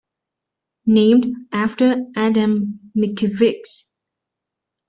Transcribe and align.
Named 0.87 1.27
after 1.53 2.07
Adam 2.15 2.91
Mickiewicz. 2.97 3.81